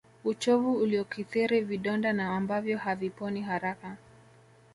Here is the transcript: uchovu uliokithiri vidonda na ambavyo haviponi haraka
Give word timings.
uchovu 0.23 0.73
uliokithiri 0.73 1.61
vidonda 1.61 2.13
na 2.13 2.35
ambavyo 2.35 2.77
haviponi 2.77 3.41
haraka 3.41 3.97